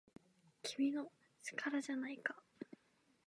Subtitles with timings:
[0.63, 1.11] 「君の！
[1.43, 2.35] 力じゃないか!!」